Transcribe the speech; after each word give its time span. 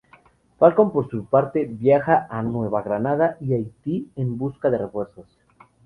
Falcón, 0.57 0.91
por 0.91 1.11
su 1.11 1.25
parte, 1.25 1.65
viaja 1.65 2.25
a 2.31 2.41
Nueva 2.41 2.81
Granada 2.81 3.37
y 3.39 3.53
Haití 3.53 4.09
en 4.15 4.35
busca 4.39 4.71
de 4.71 4.79
refuerzos. 4.79 5.27